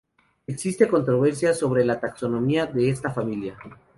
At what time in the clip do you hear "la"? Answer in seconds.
1.85-1.99